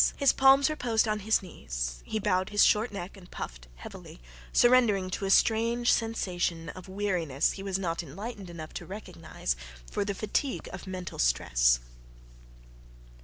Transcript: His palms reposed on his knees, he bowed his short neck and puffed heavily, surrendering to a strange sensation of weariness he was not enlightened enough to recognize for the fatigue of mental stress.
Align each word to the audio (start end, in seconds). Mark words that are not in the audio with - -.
His 0.17 0.33
palms 0.33 0.67
reposed 0.67 1.07
on 1.07 1.19
his 1.19 1.43
knees, 1.43 2.01
he 2.03 2.17
bowed 2.17 2.49
his 2.49 2.65
short 2.65 2.91
neck 2.91 3.15
and 3.15 3.29
puffed 3.29 3.67
heavily, 3.75 4.19
surrendering 4.51 5.11
to 5.11 5.25
a 5.25 5.29
strange 5.29 5.91
sensation 5.93 6.69
of 6.69 6.89
weariness 6.89 7.51
he 7.51 7.61
was 7.61 7.77
not 7.77 8.01
enlightened 8.01 8.49
enough 8.49 8.73
to 8.73 8.85
recognize 8.87 9.55
for 9.91 10.03
the 10.03 10.15
fatigue 10.15 10.67
of 10.73 10.87
mental 10.87 11.19
stress. 11.19 11.81